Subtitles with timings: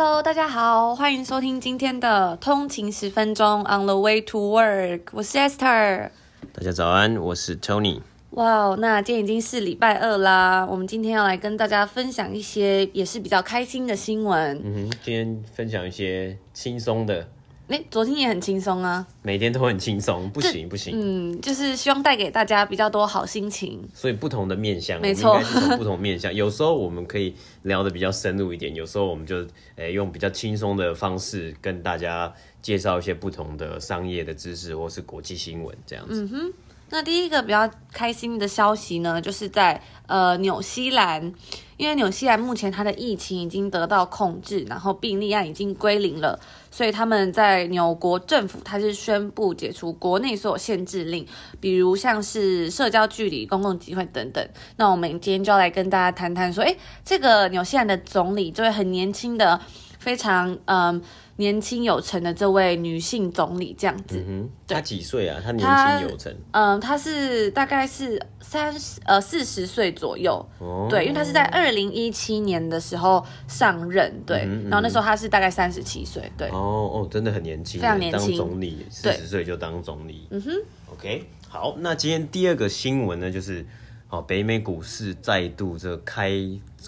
[0.00, 6.10] Hello，大家好，欢迎收听今天的通勤十分钟 On the way to work，我是 Esther。
[6.52, 8.00] 大家早安，我是 Tony。
[8.30, 14.56] 哇，那今天已经是礼拜二啦，我们今天要来跟大家分享一些也是比较开心的新闻。
[14.64, 17.26] 嗯哼，今天分享一些轻松的。
[17.68, 23.86] 哎，昨天也很轻松啊，每天都很轻松，不行不行，嗯，就是希望带给大家比较多好心情。
[23.92, 25.38] 所以不同的面向，没错，
[25.76, 27.34] 不同面向，有时候我们可以
[27.64, 36.22] 聊得比较深入一点，有时候我们就诶用比较轻松的方式跟大家介绍一些不同的商业的知识或是国际新闻这样子。
[36.22, 36.52] 嗯哼，
[36.88, 41.34] 那第一个比较开心的消息呢，就是在呃纽西兰。
[41.78, 46.38] 因为纽西兰目前它的疫情已经得到控制，然后病例案已经归零了，
[46.72, 51.24] 所以他们在纽国政府它是宣布解除国内所有限制令，
[51.60, 54.46] 比如像是社交距离、公共集会等等。
[54.76, 59.60] 那我们今天就要来跟大家谈谈说，诶，这个纽西兰的总理这位很年轻的，
[59.98, 61.02] 非常嗯。
[61.40, 65.40] 年轻有成的这位女性总理这样子，嗯、她几岁啊？
[65.40, 80.50] 她年轻有成，嗯，她是大概是三十呃四十岁左右，哦，对，因为她是在二零一七年的时候上任，对，嗯嗯、然后那时候她是大概三十七岁，对，哦哦，真的很年轻，非常年轻，当总理四十岁就当总理，嗯哼
[80.92, 83.64] ，OK，好，那今天第二个新闻呢，就是
[84.10, 86.32] 哦，北美股市再度这开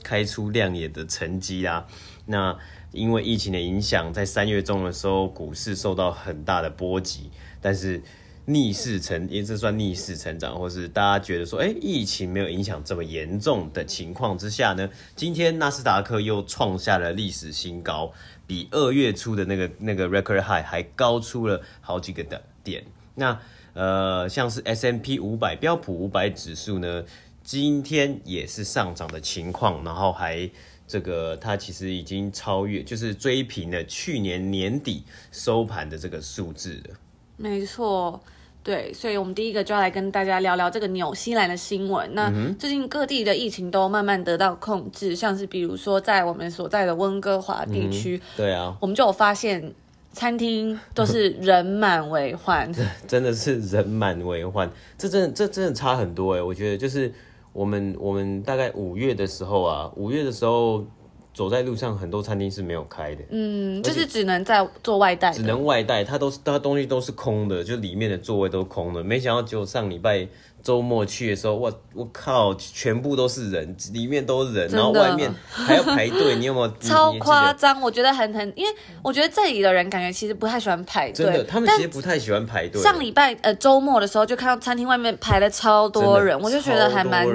[0.03, 1.86] 开出亮眼的成绩啊，
[2.27, 2.58] 那。
[2.93, 8.03] 因为疫情的影响，在三月中的时候，股市受到很大的波及，但是
[8.47, 18.13] 逆势成，也是算逆势成长，或是大家觉得说，哎，疫情没有影响这么严重的情况之下呢，今天纳斯达克又创下了历史新高，
[18.47, 22.83] 比二月初的那个那个 record high 还高出了好几个的点。
[23.15, 23.39] 那
[23.75, 27.05] 呃，像是 S&P 五百标普五百指数呢，
[27.45, 30.51] 今天也是上涨的情况，然后还。
[30.91, 36.97] 这个它其实已经超越，就是追平了去年年底收盘的这个数字了。
[37.37, 38.21] 没错，
[38.65, 42.12] 对，所以我们第一个就要来跟大家聊聊这个纽西兰的新闻。
[42.12, 49.73] 那最近各地的疫情都慢慢得到控制，像是比如说在我们所在的温哥华地区，嗯，对啊，我们就有发现
[50.12, 52.69] 餐厅都是人满为患，
[53.06, 54.69] 真的是人满为患，
[54.99, 57.12] 这真的这真的差很多哎，我觉得就是。
[57.53, 60.84] 我们我们大概五月的时候啊，五月的时候
[61.33, 69.03] 走在路上，很多餐厅是没有开的，嗯，就是只能在做外带，只能外带，它都是它东西都是空的，就里面的座位都空的。
[69.03, 70.27] 没想到就上礼拜
[70.62, 76.72] 周末去的时候，我，我靠，全部都是人，里面都是人，然后外面还要排队，你有没有？
[76.81, 82.82] 超夸张，我觉得很很，因为我觉得这里的人感觉其实不太喜欢排队，真的，他们其实不太喜欢排队。
[82.82, 87.26] 上礼拜呃周末的时候，就看到餐厅外面排了超多人，我就觉得还蛮。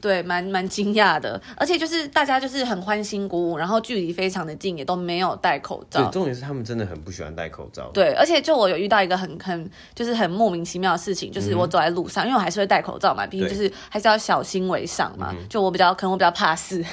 [0.00, 6.04] 对，蛮蛮惊讶的，而且就是大家就是很欢欣鼓舞，然后距离非常的近，也都没有戴口罩。
[6.04, 7.90] 对，重点是他们真的很不喜欢戴口罩。
[7.92, 15.34] 对，而且就我有遇到一个很很就是很莫名其妙的事情，就是我走在路上，嗯、因为我还是会戴口罩嘛，毕竟就是还是要小心为上嘛。
[15.50, 16.84] 就我比较可能我比较怕事，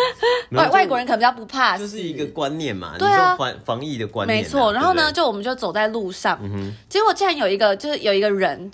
[0.52, 2.94] 外外国人可能比较不怕事，就是一个观念嘛。
[2.98, 4.42] 对啊，防防疫的观念、啊。
[4.42, 8.70] 没错，然后呢，就我们就走在路上，嗯、结果竟然有一个就是有一个人。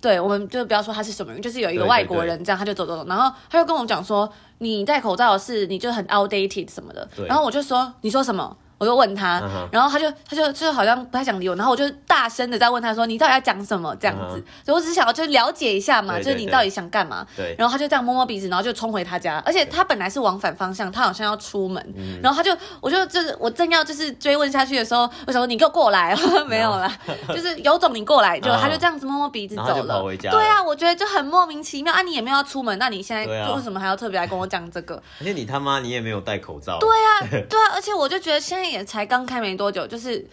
[0.00, 8.56] 对，我们就不要说他是什么人，就是有一个外国人这样，他就走走走，然后他就跟我讲说，你戴口罩是你就很 outdated 什么的，然后我就说，你说什么？
[8.84, 9.66] 我就问他，uh.
[9.72, 14.66] 然后他就他就就好像不太想理我，然后我就大声的在问他说：“你到底要讲什么？”这样子，uh.
[14.66, 17.26] 所以我只是想要就了解一下嘛，对对对，就是你到底想干嘛？
[17.34, 17.54] 对。
[17.58, 26.14] 然后他就这样摸摸鼻子，然后就冲回他家，而且他本来是往反方向，他好像要出门，然后他就我就就是我正要就是追问下去的时候，我想说你给我过来，
[26.46, 26.92] 没有啦，
[27.28, 30.02] 就是有种你过来，就他就这样子摸摸鼻子走了。
[30.02, 33.24] 了对啊，我觉得就很莫名其妙啊，你也没有要出门，那你现在
[33.54, 34.94] 为什么还要特别来跟我讲这个？
[35.20, 36.78] 而且你他妈你也没有戴口罩。
[36.78, 37.08] 对啊，
[37.48, 39.40] 对啊，而且我就觉得现在也才刚开。
[39.40, 40.26] 没多久，就是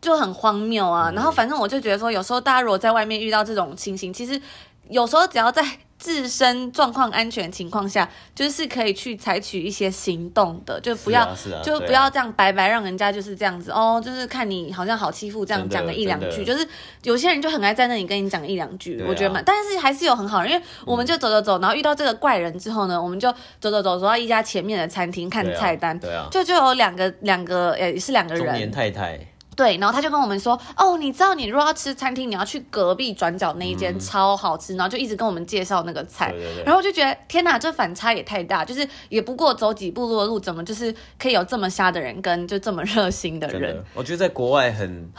[0.00, 1.10] 就很荒谬啊。
[1.14, 4.40] 然后反正我就觉得说，有时候大家如果在外面遇到这种情形，其实
[4.88, 5.64] 有时候只要在
[5.98, 16.66] 自身状况安全情况下，就是可以去采取一些行动的，就不要、啊啊、就不要这样白白让人家就是这样子哦，就是看你好像好欺负这样讲个一两句，就是
[17.02, 23.30] 有些人就很爱在那里跟你讲一两句，我觉得嘛，但是还是有很好人，因为我们就走走走，然后遇到这个怪人之后呢，我们就
[23.60, 29.18] 走走走走到一家前面的餐厅看菜单，对啊，就就有两个两个也是两个人，中年太太。
[29.58, 43.84] 对，然后他就跟我们说，哦，你知道你如果要吃餐厅，你要去隔壁转角那一间、嗯、超好吃，然后就一直跟我们介绍那个菜，对对对，然后我就觉得天哪，这反差也太大，就是也不过走几步路的路，怎么就是可以有这么瞎的人跟就这么热心的人？
[43.94, 45.10] 我觉得在国外很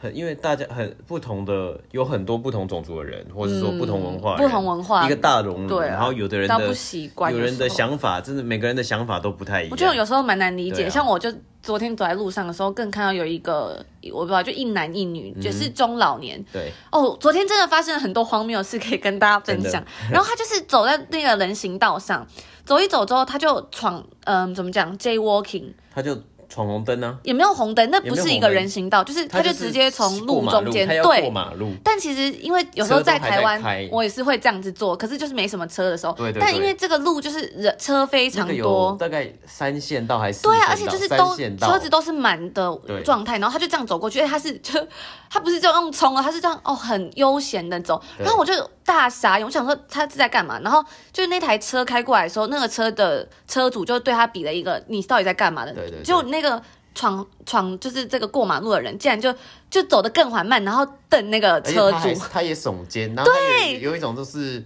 [0.00, 5.68] 很因为大家很不同的，有很多不同种族的人，或者说不同文化、嗯，不同文化，一个大熔炉。
[5.68, 9.70] 对、啊，然后有的人的不习惯，有人的想法，真的每个人的想法都不太一样。
[9.70, 11.30] 我觉得有时候蛮难理解，啊、像我就
[11.62, 16.42] 昨天走在路上的时候，更看到有一个我不知道，就一男一女，就是中老年。
[16.50, 16.72] 对。
[16.90, 19.84] 哦，昨天真的发生了很多荒谬的事，可以跟大家分享。
[20.10, 22.26] 然后他就是走在那个人行道上，
[22.64, 26.18] 走一走之后，他就闯，嗯、呃，怎么讲，Jaywalking，他就。
[26.50, 27.16] 闯红灯呢？
[27.22, 31.72] 也没有红灯，那不是一个人行道，就是他就直接从路中间对过马路。
[31.84, 36.12] 但其实因为有时候在台湾，我也是会这样子做，可是就是没什么车的时候。
[36.14, 36.40] 对对对。
[36.40, 44.74] 但因为这个路就是人车非常多，大概三线道还是对啊，而且就是都车子都是满的状态，然后他就这样走过去，他是就
[45.30, 48.52] 他不是这样用冲啊，他是这样哦很悠闲的走，然后我就
[48.84, 50.58] 大傻眼，我想说他是在干嘛？
[50.60, 56.62] 然后就是那台车开过来的时候，那个车的车主就对他比了一个你到底在干嘛的，对对，就那个。
[56.92, 59.32] 闯闯就是这个过马路的人，竟然就
[59.70, 64.62] 就走得更缓慢，然后瞪那个车主，他，他也耸肩，然后对，有一种就是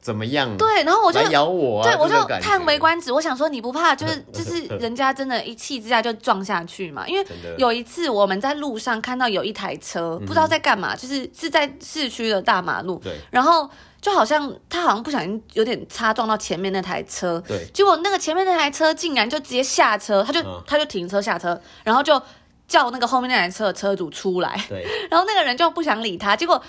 [0.00, 0.56] 怎么样？
[0.56, 3.10] 对，然后我就咬我、啊，对我就叹为观止。
[3.12, 7.06] 我想说，你不怕就是 就是人家真的一气之下就撞下去嘛？
[7.08, 7.26] 因为
[7.58, 13.68] 有一次我们在路上看到有一台车，不知道在干嘛，就是是在市区的大马路，对，然后。
[14.04, 22.20] 就好像他好像不小心有点擦撞到前面那台车，对，结果那个前面那台车竟然就直接下车，他就、嗯、他就停车下车，然后就
[22.68, 26.62] 叫那个后面那台车的车主出来，对， 然后那个人就不想理他，结果。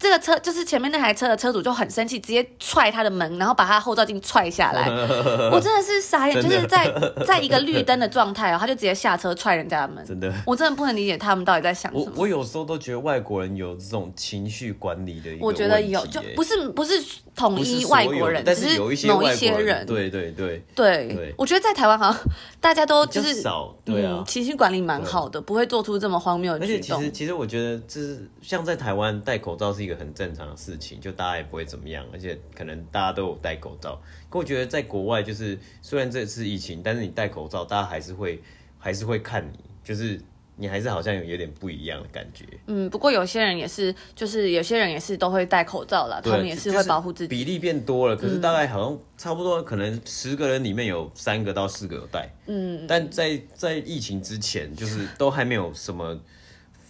[0.00, 4.88] 这个车就是前面那台车的车主就很生气，直接踹他的门，然后把他后照镜踹下来。
[5.52, 6.90] 我真的是傻眼，就是在
[7.26, 10.02] 在一个绿灯的状态哦，他就直接下车踹人家的门。
[10.06, 12.12] 真的，我真的不能理解他们到底在想什么。
[12.16, 16.94] 我我有时候都觉得外国人有这种情绪管理的一个我觉得有，就不是不是
[17.36, 21.34] 统一外国人，只是有一些某一些人，对对对对，对。
[21.36, 22.18] 我觉得在台湾好像
[22.58, 26.74] 大家都就是少，对啊，情绪管理蛮好的，不会做出这么荒谬的举动。
[26.74, 30.70] 而且其实其实我觉得，就是像在台湾戴口罩是一个很正常的事。
[30.70, 34.00] 事情就大家也不会怎么样，而且可能大家都有戴口罩。
[34.28, 38.40] 可我觉得在国外，就是虽然这次疫情，但是你戴口罩，大家还是会
[38.78, 40.20] 还是会看你，就是
[40.54, 42.44] 你还是好像有有点不一样的感觉。
[42.68, 47.28] 嗯，不过有些人也是，就是有些人也是都会戴口罩啦，他们也是会保护自己。
[47.28, 52.32] 比例变多了，可是大概好像差不多，可能十个人里面有三个到四个有戴。
[52.46, 56.16] 嗯，但在在疫情之前，就是都还没有什么。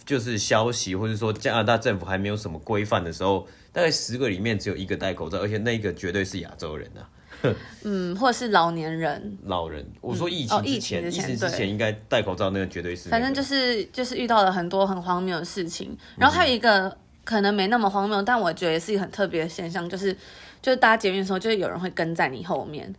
[0.05, 7.07] 就是消息，或者说加拿大政府还没有什么规范的时候，大概十个里面只有一个戴口罩，而且那个绝对是亚洲人啊。
[7.83, 9.37] 嗯，或者是老年人。
[9.45, 13.19] 老人，我说疫情之前，嗯哦、疫情之前，之前应该戴口罩，那个绝对是、那个。
[13.19, 20.15] 反正就是就是遇到了很多很荒谬的事情，然后还有一个可能没那么荒谬，但我觉得也是一个很特别的现象，就是
[20.61, 22.93] 就是搭捷运的时候，就是有人会跟在你后面。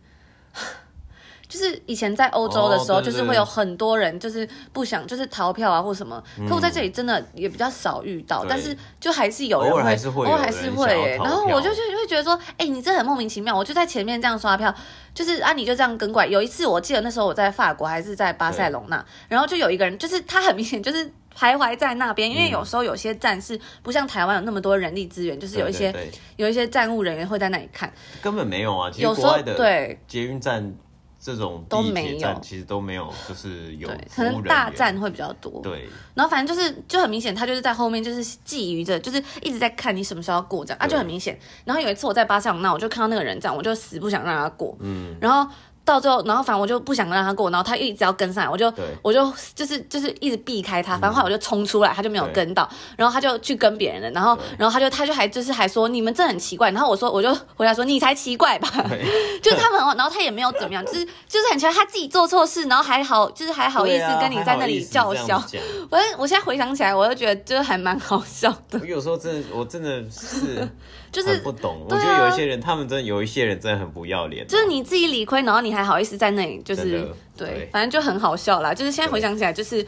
[1.47, 6.21] 就是以前在欧洲的时候，就是会有很多人，就是不想就是逃票啊或什么。
[6.47, 11.17] 可我在这里真的也比较少遇到，但是就还是有人会，偶尔还是会，偶尔还是会。
[11.17, 13.55] 然后我就就会觉得说，哎，你这很莫名其妙。
[13.55, 14.73] 我就在前面这样刷票，
[15.13, 16.27] 就是啊，你就这样跟过来。
[16.27, 21.05] 有一次我记得那时候我在法国还是在巴塞隆那，然后就有一个人，就是他很明显就是
[21.37, 25.93] 徘徊在那边，因为有时候有些站是不像台湾有那么多人力资源，就是有一些
[26.37, 28.89] 有一些站务人员会在那里看，根本没有啊。
[28.89, 30.73] 其实国外的对捷运站。
[31.23, 35.61] 这种都没有其实都没有，就是有可能大站会比较多。
[35.63, 41.39] 对，然后反正就是就很明显，他就是在后面就是觊觎着，就是一直在看你什么时候要过这样啊，就很明显。
[41.63, 44.75] 然后有一次我在巴塞隆那，我就看到那个人这样，我就死不想让他过。
[44.81, 45.49] 嗯，然后。
[45.85, 48.71] 到最后，然后反正我就不想让他过，然后他一直要跟上来，我就
[49.01, 58.69] 我就就是就是一直避开他，反正后来我就冲出来，他就没有跟到，然后他就去跟别人了，然后然后他就他就还就是还说你们这很奇怪，然后我说我就回答说你才奇怪吧，
[59.43, 65.43] 就是他们，然后他也没有怎么样，就是就是很奇怪，他自己做错事，然后还好就是还好意思跟你在那里叫嚣，
[65.89, 68.79] 我我现在回想起来，我就觉得就是还蛮好笑的。
[68.79, 70.65] 我有时候真的我真的是
[71.11, 75.72] 就是不懂，我觉得有一些人他们真的有一些人真的很不要脸，就是你自己理亏，然后你。
[75.73, 77.01] 还好意思在那里，就是
[77.35, 78.73] 对，对，反正就很好笑啦。
[78.73, 79.85] 就是现在回想起来，就是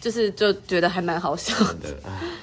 [0.00, 1.96] 就是就觉得还蛮好笑的。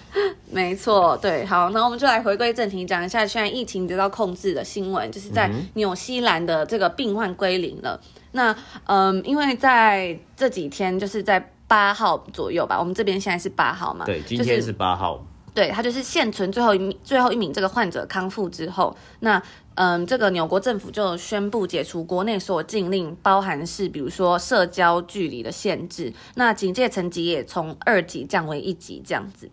[0.51, 7.99] 没错，对，好，那我们就来回归正题，讲一下现在疫情得到控制的新闻，就是在纽西兰的这个病患归零了。
[8.03, 8.55] 嗯、那
[8.85, 15.23] 嗯，因为在这几天，就是在八号左右吧，我们这边现在是八号嘛，对，今天是八号。
[15.53, 19.41] 对，他就是现存最后一名最后一名这个患者康复之后，那
[19.81, 29.49] 嗯，这个纽国政府就宣布解除国内所有禁令，包含是比如说社交距离的限制，那警戒层级也从二级降为一级这样子。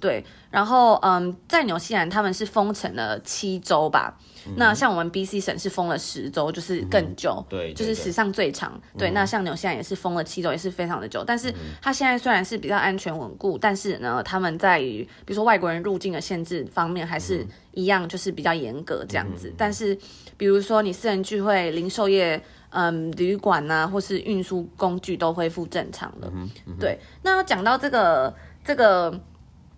[0.00, 4.18] 对，然后嗯，在纽西兰他们是封城了七周吧。
[4.56, 8.78] 那像我们 B C 省是封了十周，就是更久，嗯、对，对，就是史上最长。
[8.92, 11.24] 对，对，那像纽西兰也是封了七周，也是非常的久。
[11.24, 19.50] 但是它现在虽然是比较安全稳固，但是呢，他们在于比如说外国人入境的限制方面，还是一样，就是比较严格这样子。
[19.56, 19.96] 但是
[20.36, 26.30] 比如说你私人聚会、零售业、嗯，旅馆呐，或是运输工具都恢复正常了。
[26.78, 29.18] 对，那要讲到这个这个。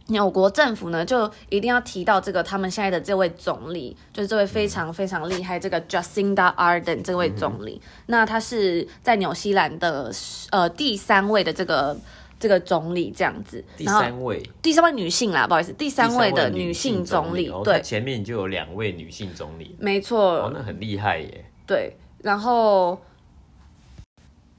[0.09, 7.81] 纽国政府呢，就一定要提到这个他们现在的这位总理，就是这位非常非常厉害这个 Jacinda Ardern 这位总理。
[7.83, 10.13] 嗯、那他是在纽西兰的
[10.51, 11.97] 呃第三位的这个
[12.39, 13.65] 这个总理这样子。
[13.77, 17.49] 第三位，第三位女性啦，不好意思，第三位的女性总理。
[17.49, 19.75] 总理对，哦、前面就有两位女性总理。
[19.81, 20.43] 没错。
[20.43, 21.45] 哦，那很厉害耶。
[21.67, 22.97] 对，然后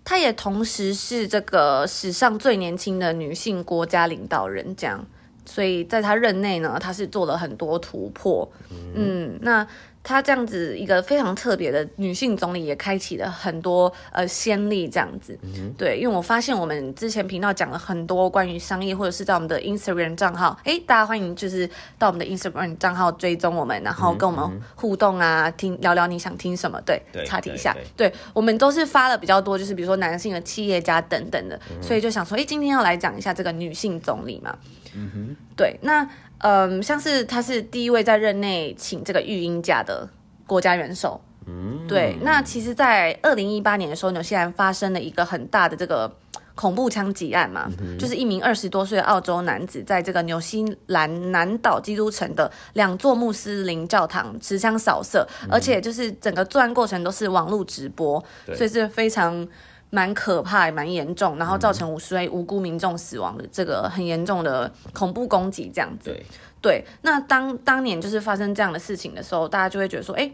[0.03, 5.05] 她也同时是这个史上最年轻的女性国家领导人，这样。
[5.47, 8.47] 所以在他任内呢，他是做了很多突破，
[8.93, 9.65] 嗯，那
[10.07, 34.57] 他这样子一个非常特别的女性总理，也开启了很多呃先例，这样子，嗯，对，因为我发现我们之前频道讲了很多关于商业，或者是在我们的 Instagram 账号，哎，大家欢迎就是到我们的 Instagram 账号追踪我们，然后跟我们互动啊，听聊聊你想听什么，对，对，插题一下，对，我们都是发了比较多，就是比如说男性的企业家等等的，嗯，所以就想说，哎，今天要来讲一下这个女性总理嘛。
[34.99, 36.07] 嗯哼，对，那
[36.39, 40.07] 嗯，像是他是第一位在任内请这个育婴假的
[40.45, 41.19] 国家元首。
[41.45, 46.13] 嗯，对，那其实，在二零一八年的时候，纽西兰发生了一个很大的这个
[46.55, 58.21] 恐怖枪击案嘛，嗯、就是一名二十多岁的澳洲男子在这个纽西兰南岛基督城的两座穆斯林教堂持枪扫射，嗯，而且就是整个作案过程都是网络直播，
[58.53, 59.47] 所以是非常。
[59.89, 66.09] 蛮可怕，也蛮严重，然后造成五十位无辜民众死亡的这个很严重的恐怖攻击，这样子。
[66.09, 66.25] 对，
[66.61, 66.85] 对。
[67.01, 70.29] 那当当年就是发生这样的事情的时候，大家就会觉得说，哎，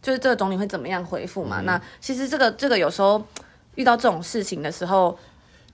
[0.00, 1.60] 就是这个总理会怎么样回复嘛？
[1.60, 3.22] 嗯、那其实这个这个有时候
[3.74, 5.18] 遇到这种事情的时候，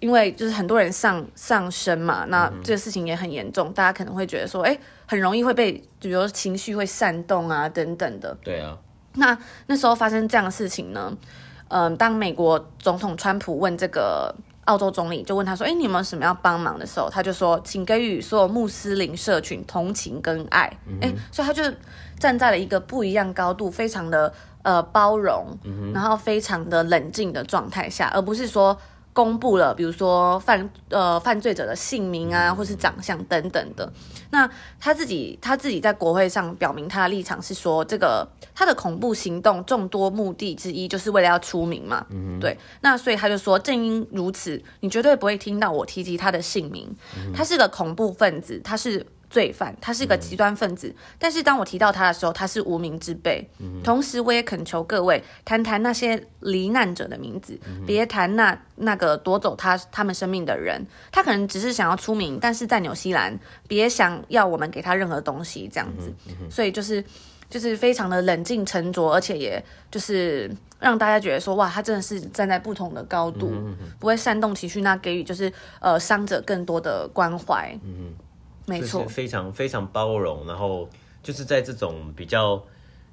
[0.00, 4.76] 因为就是很多人上上身嘛，那这个事情也很严重，大家可能会觉得说，哎，
[5.06, 8.36] 很容易会被，比如情绪会煽动啊，等等的。
[8.42, 8.76] 对啊。
[9.14, 11.16] 那那时候发生这样的事情呢？
[11.72, 14.34] 嗯，当美国总统川普问这个
[14.66, 20.70] 澳洲总理，就问他说：“哎，你有没有什么要帮忙的时候？”他就说：“请给予所有穆斯林社群同情跟爱。
[20.86, 21.62] 嗯”哎，所以他就
[22.18, 28.76] 站在了一个不一样高度，非常的呃包容，嗯，然后非常的冷静的状态下，而不是说。
[29.12, 33.92] 公布了，比如说犯呃犯罪者的姓名啊，或是长相等等的。
[34.30, 34.48] 那
[34.80, 42.06] 他自己他自己在国会上表明他的立场是说，这个他的恐怖行动众多目的之一就是为了要出名嘛。
[42.10, 42.56] 嗯，对。
[42.80, 46.88] 那所以他就说，正因如此，你绝对不会听到我提及他的姓名。
[47.34, 49.06] 他是个恐怖分子，他是。
[49.32, 53.80] 罪犯，他是一个极端分子，嗯，但是当我提到他的时候，他是无名之辈，嗯。
[53.82, 60.86] 同时，我也恳求各位谈谈那些罹难者的名字，嗯，别谈那那个夺走他他们生命的人。
[61.10, 63.36] 他可能只是想要出名，但是在纽西兰，
[63.66, 66.12] 别想要我们给他任何东西，这样子。
[66.50, 67.02] 所以就是
[67.48, 77.74] 就是非常的冷静沉着，而且也就是让大家觉得说，哇，他真的是站在不同的高度，嗯，不会煽动情绪，那给予就是呃伤者更多的关怀。
[77.82, 78.12] 嗯。
[78.66, 80.88] 没错，非常非常包容，然后
[81.22, 82.62] 就是在这种比较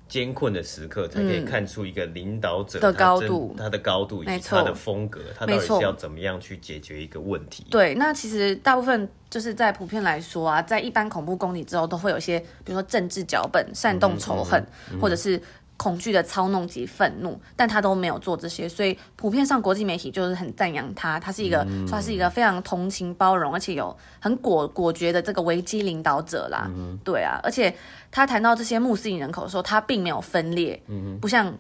[0.08, 7.65] 艰困的时刻，才可以看出一个领导者的高度，他的高度以及他的风格，他到底是要怎么样去解决一个问题。
[7.70, 14.60] 对，那其实大部分就是在普遍来说啊，在一般恐怖攻击之后，都会有一些，比如说政治脚本、煽动仇恨，
[14.91, 15.41] 嗯嗯、或者是。
[15.79, 21.17] 恐惧的操弄及愤怒，但他都没有做这些，所以普遍上国际媒体就是很赞扬他。
[21.17, 26.69] 他是一个，嗯、他是一个非常同情、包容，而且有很果果决的这个危机领导者啦。
[26.75, 27.74] 嗯、对啊，而且
[28.12, 31.57] 他谈到这些穆斯林人口的时候，他并没有分裂，嗯、不像。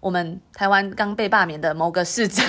[0.00, 2.42] 我们台湾刚被罢免的某个市长，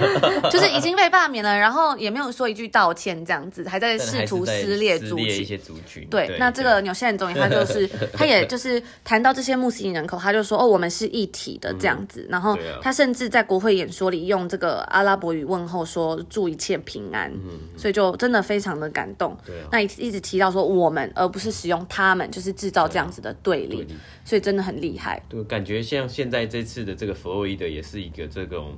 [0.52, 6.06] 就是已经被罢免了，然后也没有说一句道歉，这样子还在试图撕裂族群。
[6.10, 12.26] 对，那这个纽西兰总理他就是， 他也就是谈到这些穆斯林人口，他就说哦，我们是一体的这样子。
[12.28, 19.34] 然后他甚至在国会演说里用这个阿拉伯语问候说祝一切平安，嗯所以就真的非常的感动。
[19.46, 23.86] 对那一一直提到说我们，而不是使用他们，就是制造这样子的对立，
[24.26, 25.22] 所以真的很厉害。
[25.26, 26.97] 对，感觉像现在这次的。
[26.98, 28.76] 这个弗洛伊德也是一个这种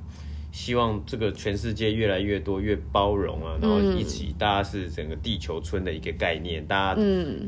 [0.53, 7.01] 希望这个全世界越来越多越包容啊，然后一起大家是整个地球村的一个概念，大家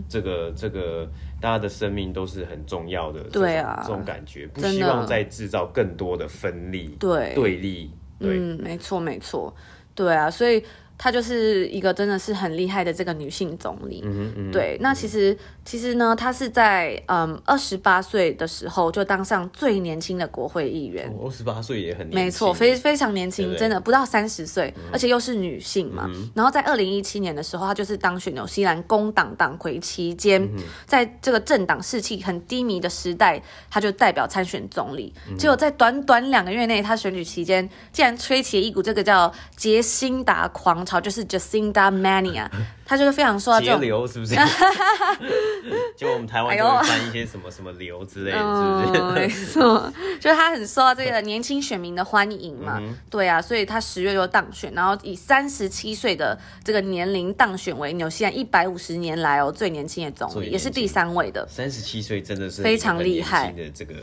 [0.10, 1.06] 这个这个
[1.40, 7.34] 大家的生命都是很重要的，对啊，这种感觉不希望再制造更多的分裂，对。
[7.36, 9.54] 对立，对，嗯，没错没错，
[9.94, 10.64] 对啊，所以
[10.98, 14.02] 她就是一个真的是很厉害的这个女性总理。
[14.06, 21.10] 嗯嗯，对，那其实其实呢，他是在嗯二十八岁的时候就当上最年轻的国会议员。
[21.24, 26.10] 二十八岁也很年轻，没错，非非常年轻，对对真的不到三十岁，嗯、而且又是女性嘛。
[26.14, 35.14] 嗯、然后在二零一七年的时候，她就是当选纽西兰工党党魁期间，嗯、在这个政党士气很低迷的时代，她就代表参选总理。
[35.30, 42.50] 嗯、结果在短短两个月内，她选举期间竟然吹起了一股这个叫杰辛达狂潮，就是 Jacinda Mania。
[42.86, 44.36] 他就是非常受到这种流，是不是？
[45.96, 49.14] 就我们台湾就会翻一些什么什么流之类的，是不是？
[49.14, 52.80] 没错，就是他很受到这个年轻选民的欢迎嘛。
[52.82, 61.48] 嗯、对啊，所以他十月就当选，然后以三十七岁的这个年龄当选为纽西兰一百五十年来哦最年轻的总理，也是第三位的。
[61.48, 63.94] 三十七岁真的是非常厉害的这个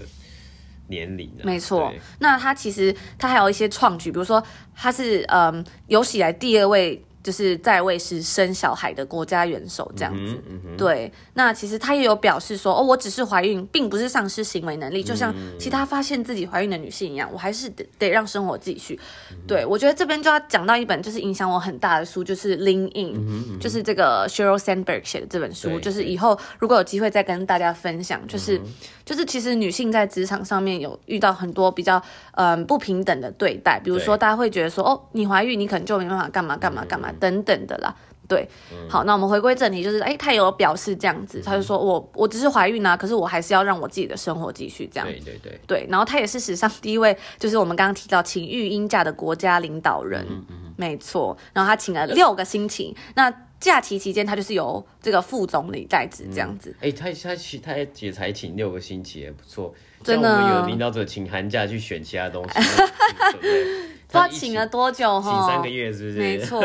[0.89, 1.45] 年龄、啊。
[1.45, 4.43] 没错，那他其实他还有一些创举，比如说
[4.75, 7.05] 他是嗯有史以来第二位。
[7.23, 11.13] 就是在位时生小孩的国家元首这样子，嗯嗯、对。
[11.35, 18.99] 那其实他也有表示说，哦，我只是怀孕，并不是丧失行为能力，就像其他发现自己怀孕的女性一样，我还是得得让生活继续。
[19.31, 28.65] 嗯、对，我觉得这边就要讲到一本就是影响我很大的书，就是《Lean In》，嗯，就是这个 Sheryl Sandberg 写的这本书，就是以后如果有机会再跟大家分享，就是、嗯、
[29.05, 37.10] 就是其实女性在职场上面有遇到很多比较嗯不平等的对待，比如说大家会觉得说，哦，你怀孕，你可能就没办法干嘛干嘛干嘛。
[37.19, 37.95] 等等的啦，
[38.29, 62.55] 对，嗯、好，那我们回归正题，就是，哎，他有表示这样子，他就说我我只是怀孕啊，可是我还是要让我自己的生活继续这样，对对对，对，然后他也是史上第一位，就是我们刚刚提到请育婴假的国家领导人，嗯嗯、没错，然后他请了六个星期，那假期期间他就是由这个副总理代职这样子，哎、嗯，他他他也才请六个星期，也不错，真的，我们有领导者请寒假去选其他东西，
[63.33, 63.65] 对不对？
[64.09, 65.31] 不知道请了多久哈？
[65.31, 66.19] 请三个月是不是？
[66.19, 66.63] 没错，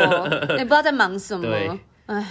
[0.56, 1.46] 也不知道在忙什么。
[1.46, 1.70] 对，
[2.06, 2.26] 哎，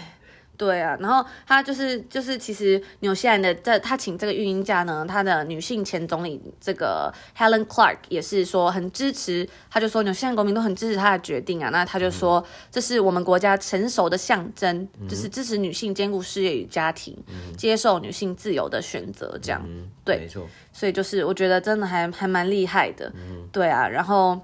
[0.58, 0.98] 对啊。
[1.00, 11.70] 然后他就是就是，其实纽西兰的这他请这个育婴假呢，他的女性前总理这个 Helen Clark 也是说很支持，他就说纽西兰国民都很支持他的决定啊。
[11.70, 19.62] 那他就说、嗯、这是我们国家成熟的象征，嗯、就是支持女性兼顾事业与家庭，嗯、接受女性自由的选择，这样。
[19.68, 20.48] 嗯、对，没错。
[20.72, 23.12] 所以就是我觉得真的还还蛮厉害的。
[23.16, 23.88] 嗯，对啊。
[23.88, 24.40] 然后。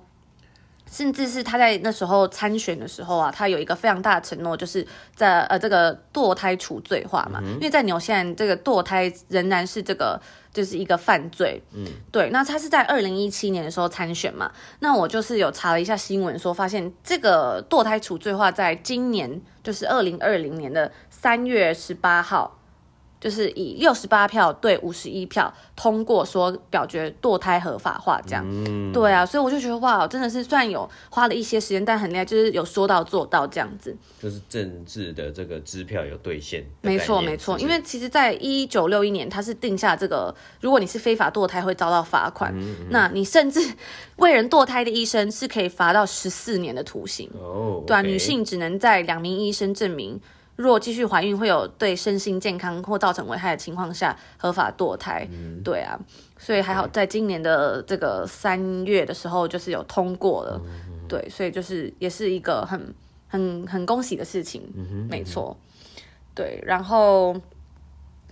[0.92, 10.22] 甚至是他在那时候参选的时候啊，他有一个非常大的承诺，就是在呃这个堕胎除罪化嘛，嗯、因为在纽西兰这个堕胎仍然是这个
[10.54, 11.64] 就是一个犯罪。
[11.74, 12.30] 嗯，对。
[12.32, 22.58] 那他是在二零一七年的时候参选嘛，那我就是有查了一下新闻，说发现这个堕胎除罪化在今年就是二零二零年的三月十八号。
[23.22, 33.96] 就是以六十八票对五十一票通过，说表决堕胎合法化，这样，嗯、对啊，所以我就觉得哇，真的是算有花了一些时间，但很厉害，就是有说到做到这样子。
[34.20, 36.66] 就是政治的这个支票有兑现。
[36.82, 43.60] 没错没错，因为其实在一九六一年，他是定下这个，如果你是非法堕胎会遭到罚款，嗯嗯、那你甚至
[44.16, 47.30] 为人堕胎的医生是可以罚到十四年的徒刑。
[47.40, 50.20] 哦，对啊女性只能在两名医生证明。
[50.62, 56.00] 若继续怀孕会有对身心健康或造成危害的情况下，合法堕胎，嗯、对啊，
[56.38, 62.94] 所以还好，在今年的这个三月的时候，就是有通过了，嗯、对，所以就是也是一个很
[63.28, 64.62] 很很恭喜的事情，
[65.10, 65.58] 没错，
[66.36, 67.36] 对，然后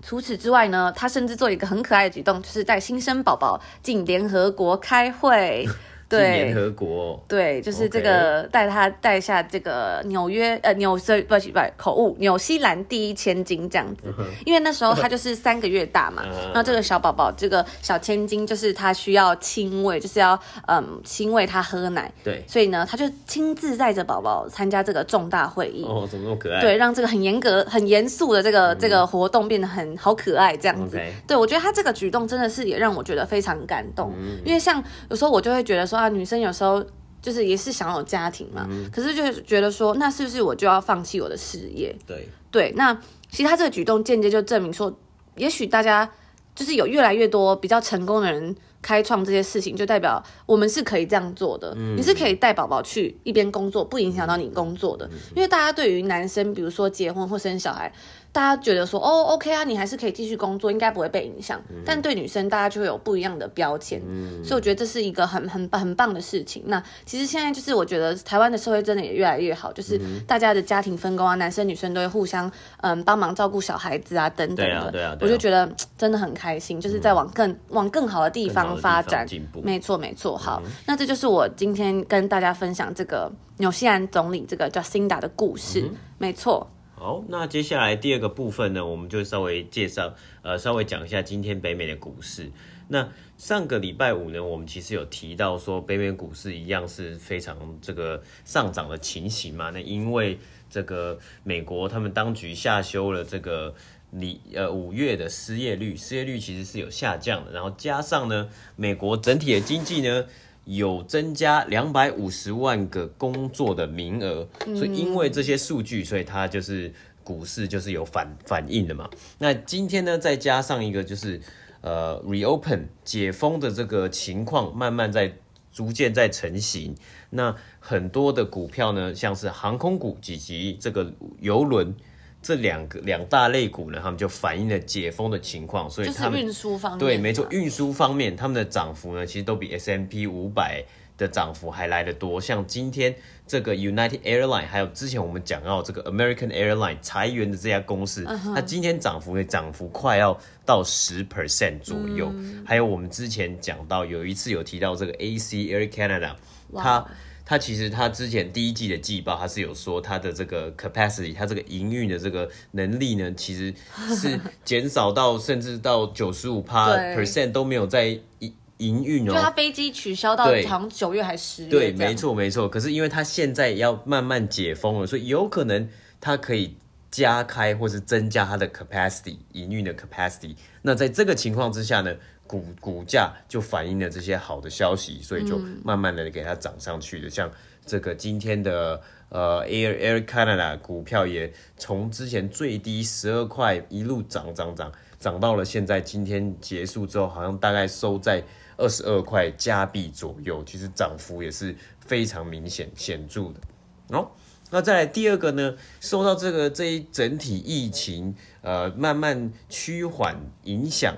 [0.02, 5.68] 除此之外呢，他甚至做一个很可爱的举动，就是带新生宝宝进联合国开会。
[6.10, 14.12] 对，联合国，对，就是这个带他带下这个纽约呃纽西不不口误纽西兰第一千金这样子，
[14.44, 26.60] 因为那时候他就是三个月大嘛，然后这个小宝宝这个小千金就是他需要亲喂，就是要嗯亲喂他喝奶，对，所以呢他就亲自带着宝宝参加这个重大会议，哦，怎么那么可爱？
[26.60, 34.12] 对，让这个很严格很严肃的这个这个活动变得很好可爱这样子，对，我觉得他这个举动真的是也让我觉得非常感动，
[34.44, 35.99] 因为像有时候我就会觉得说。
[36.00, 36.84] 啊，女生有时候
[37.22, 41.94] 就是也是想有家庭嘛，嗯、可是就是觉得说，那是不是我就要放弃我的事业？
[42.08, 42.94] 对对，那
[43.30, 44.98] 其实他这个举动间接就证明说，
[45.36, 46.10] 也许大家
[46.56, 51.74] 就是有越来越多比较成功的人开创这些事情，就代表我们是可以这样做的。
[51.78, 55.06] 嗯、你是可以带宝宝去一边工作，不影响到你工作的。
[55.08, 57.92] 嗯、因为大家对于男生，比如说结婚或生小孩，
[58.32, 61.60] 大家觉得说哦，OK 啊，你还是可以继续工作，应该不会被影响。
[61.70, 64.00] 嗯、但对女生，大家就会有不一样的标签。
[64.08, 66.62] 嗯，所以我觉得这是一个很很很棒的事情。
[66.68, 72.50] 那其实现在就是我觉得台湾的社会真的也越来越好，就是大家的家庭分工啊，男生女生都会互相
[72.82, 74.64] 嗯帮忙照顾小孩子啊等等的。
[74.66, 79.26] 对啊，对啊，对啊，我就觉得真的很开心，就是在往更、嗯、往更好的地方发展。
[79.26, 79.60] 进步。
[79.62, 80.38] 没错，没错。
[80.38, 85.82] 好，嗯、那这就是我今天跟大家分享这个纽西兰总理这个叫辛达的故事。
[85.82, 86.70] 嗯、没错。
[87.00, 92.52] 好，那接下来第二个部分呢，我们就稍微介绍，呃，稍微讲一下今天北美的股市。
[92.90, 93.08] 那
[93.38, 99.70] 上个礼拜五呢，我们其实有提到说，北美股市一样是非常这个上涨的情形嘛。
[99.70, 100.38] 那因为
[100.70, 103.74] 这个美国他们当局下修了这个
[104.12, 110.26] 里呃五月的失业率，失业率其实是有下降的，然后加上呢，美国整体的经济呢。
[110.70, 119.10] 有增加两百五十万个工作的名额，所以因为这些数据，所以它就是股市就是有反反应的嘛。
[119.40, 121.42] 那今天呢，再加上一个就是
[121.82, 125.34] 呃 reopen 解封的这个情况，慢慢在
[125.72, 126.96] 逐渐在成型。
[127.32, 131.96] 那很多的股票呢，像是航空股以及这个邮轮。
[132.42, 140.82] 这两个两大类股呢，他们就反映了解封的情况，所以他们就是运输方面，对，没错，运输方面他们的涨幅呢，其实都比 S M P 五百
[141.18, 142.40] 的涨幅还来得多。
[142.40, 143.14] 像今天
[143.46, 148.64] 这个 United Airline，还有之前我们讲到这个 American Airline 裁员的这家公司，它、uh.
[148.64, 152.32] 今天涨幅也涨幅快要到十 percent 左右。
[152.34, 156.32] 嗯、还有我们之前讲到有一次有提到这个 AC Air Canada，
[156.74, 157.06] 它。
[157.50, 163.74] 它其实他之前第一季的季报，他是有说他的这个 capacity，它这个营运的这个能力呢，其实
[164.16, 169.34] 是 减少到甚至到九十五趴 percent 都没有在营营运哦。
[169.34, 171.70] 就他飞机取消到好像九月还是十月。
[171.72, 172.70] 对，没错没错。
[172.70, 175.90] 可是因为他现在要慢慢解封了，所以有可能
[176.22, 176.76] 它可以
[177.10, 180.56] 加开或是增加它的 capacity 营运的 capacity。
[180.84, 182.16] 那在这个情况之下呢？
[182.50, 187.28] 股股价就反映了这些好的消息，所以就慢慢的给它涨上去的。
[187.28, 187.52] 嗯、像
[187.86, 198.44] 这个今天的呃 Air Air Canada 股票也从之前最低十二块一路涨涨涨涨到了现在，今天结束之后好像大概收在
[198.78, 204.18] 二十二块加币左右，其实涨幅也是非常明显显著的。
[204.18, 204.28] 哦，
[204.72, 211.16] 那再来第二个呢，受到这个这一整体疫情呃慢慢趋缓影响。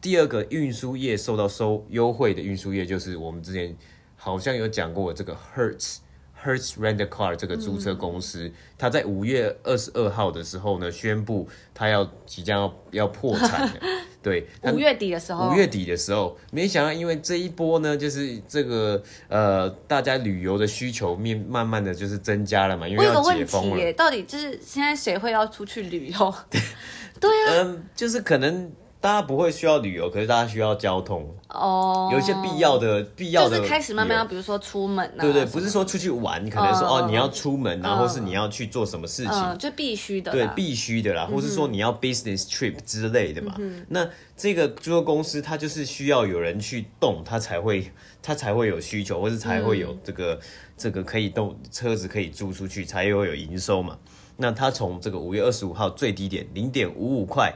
[0.00, 3.74] 第二个运输业受到收优惠的运输业，就是我们之前
[4.16, 5.98] 好像有讲过这个 Hertz
[6.44, 13.72] Hertz Rent a Car 这个租车公司，它、嗯、在五月二十二号的时候呢，宣布它要即将要要破产了。
[14.22, 23.92] 对，五月底的时候，五月底的时候，没想到因为这一波呢，就是这个呃，大家旅游的需求面慢慢的就是增加了嘛，因为要解封了。
[23.92, 26.34] 到底就是现在谁会要出去旅游？
[27.20, 28.70] 对啊，嗯，就是可能。
[29.06, 31.32] 大家不会需要旅游，可是大家需要交通。
[31.48, 43.54] 哦，有一些必要的必要的，就是开始慢慢要，比如说出门啊，对对，不是说出去玩，可能说哦，你要出门，然后是你要去做什么事情，就必须的，对，必须的啦，或是说你要 business trip 之类的嘛。
[43.90, 47.88] 那这个租车公司它就是需要有人去动，它才会
[48.20, 50.40] 它才会有需求，或是才会有这个
[50.76, 53.96] 这个可以动车子可以租出去，才会有营收嘛。
[54.36, 57.54] 那它从这个五月二十五号最低点零点五五块。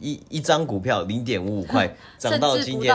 [0.00, 2.94] 一一张股票零点五五块， 涨到今天，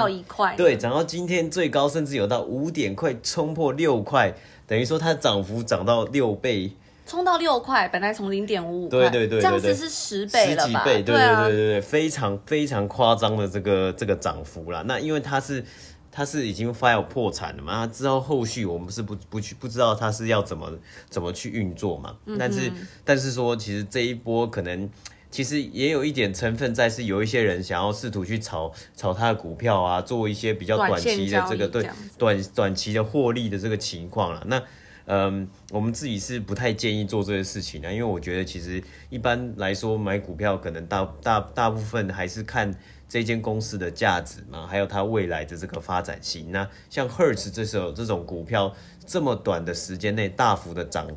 [0.56, 4.34] 对，涨到今天最高，甚至有到五点块，冲破六块，
[4.66, 6.72] 等于说它涨幅涨到六倍，
[7.06, 10.63] 冲到六块，本来从零点五五块，对对对，这样子是十倍了吧？
[10.63, 14.84] 十几倍，对对对对对，非常非常夸张的这个这个涨幅啦。
[14.88, 15.63] 那因为它是
[16.12, 20.72] 它是已经 file 破产了嘛，之后后续我们是不不去不知道它是要怎么
[21.10, 22.16] 怎么去运作嘛。
[22.26, 22.72] 嗯、但是
[23.04, 24.89] 但是说，其实这一波可能。
[25.34, 34.43] 其实也有一点成分在，是有一些人想要试图去炒炒他的股票啊，做一些比较短期的这个对短短期的获利的这个情况了。
[34.46, 34.62] 那
[35.06, 42.72] 嗯，我们自己是不太建议做这些事情的，因为我觉得其实一般来说买股票可能大大大部分还是看
[43.10, 46.52] 这间公司的价值嘛，还有它未来的这个发展性。
[46.52, 48.72] 那像 Hertz 这首这种股票，
[49.04, 51.08] 这么短的时间内大幅的涨。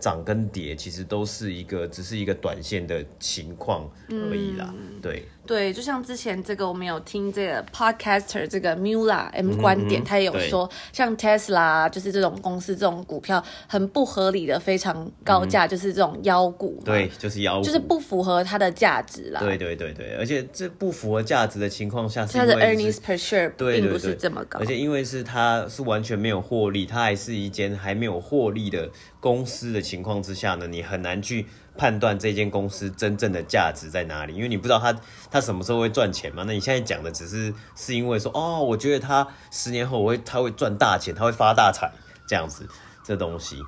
[0.00, 4.74] 涨跟跌其实都是一个，只是一个短线的情况而已啦。
[4.76, 16.80] 嗯、对对，就像之前这个，我们有听这个 podcaster 这个 Mula M 观点，嗯、他也有说，像 Tesla 就是这种公司这种股票很不合理的，非常高价，嗯、就是这种妖股。
[16.84, 19.40] 对，就是妖股，就是不符合它的价值啦。
[19.40, 34.94] 对对对对，而且这不符合价值的情况下，它的 earnings per share 并不是这么高，而且因为是它是完全没有获利，它还是一间还没有获利的公司的情况之下呢，你很难去判断这间公司真正的价值在哪里，因为你不知道它
[35.30, 36.44] 它什么时候会赚钱嘛。
[36.46, 41.90] 那你现在讲的只是是因为说，哦，我觉得它十年后我会它会赚大钱，它会发大财
[42.26, 42.68] 这样子，
[43.02, 43.62] 这东西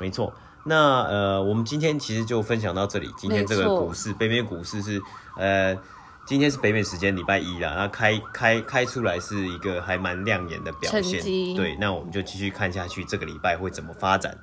[0.00, 0.32] 没错。
[0.64, 3.08] 那呃，我们今天其实就分享到这里。
[3.16, 5.00] 今天这个股市，北美股市是
[5.36, 5.78] 呃，
[6.26, 11.22] 今天是北美时间礼拜一啦，那开开开出来是一个还蛮亮眼的表现。
[11.54, 14.36] 对，那我们就继续看下去，这个礼拜会怎么发展？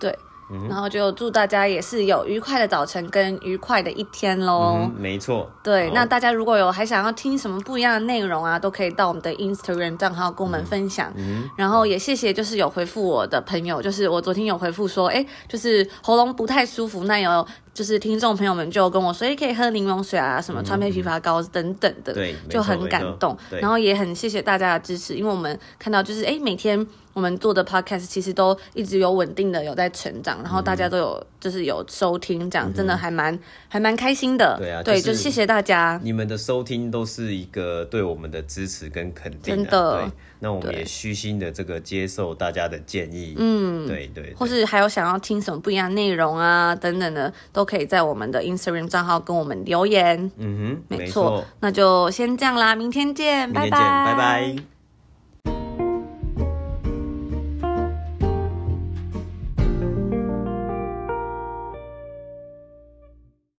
[0.00, 0.18] 对。
[0.68, 4.78] 然后就祝大家也是有愉快的早晨跟愉快的一天喽。
[4.78, 5.50] 嗯，没错。
[5.62, 11.12] 对，那大家如果有还想要听什么不一样的内容啊，都可以到我们的 Instagram 账号跟我们分享。
[11.16, 17.46] 嗯，然后也谢谢就是有回复我的朋友，就是我昨天有回复说，哎，就是喉咙不太舒服，那有。
[17.78, 23.38] 就是听众朋友们就跟我说，也可以喝柠檬水啊，什么川贝枇杷膏等等的，对，就很感动。
[23.60, 33.38] 然后也很谢谢大家的支持，因为我们看到就是哎，每天我们做的 podcast 其实都一直有稳定的有在成长，然后大家都有就是有收听，这样真的还蛮
[33.68, 34.56] 还蛮开心的。
[34.58, 40.10] 对啊，对，就谢谢大家，你们的收听都是一个对我们的支持跟肯定，真的。
[40.40, 47.68] 对，那我们也虚心的这个接受大家的建议，嗯，对对，或是还有想要听什么不一样的内容啊等等的都。
[47.68, 50.32] 可以在我们的 Instagram 账号跟我们留言。
[50.38, 54.16] 嗯哼，没错，那就先这样啦，明天见，明天见，拜拜，拜
[54.56, 54.77] 拜。